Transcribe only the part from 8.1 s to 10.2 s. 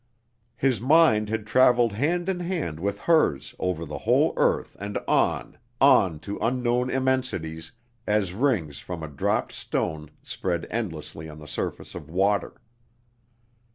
rings from a dropped stone